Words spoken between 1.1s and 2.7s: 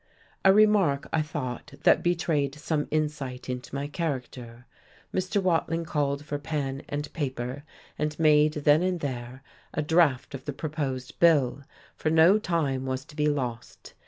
I thought, that betrayed